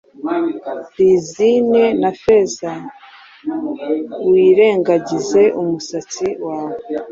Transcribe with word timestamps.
lisine 0.95 1.83
na 2.01 2.11
feza; 2.21 2.73
wirengagize 4.29 5.41
umusatsi 5.61 6.27
wawe, 6.45 6.77